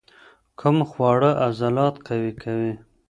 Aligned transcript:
کوم 0.59 0.77
خواړه 0.89 1.29
عضلات 1.45 1.95
قوي 2.07 2.33
کوي؟ 2.41 2.73